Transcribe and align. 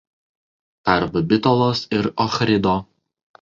Tarp 0.89 1.13
Bitolos 1.33 1.83
ir 1.99 2.11
Ochrido. 2.27 2.75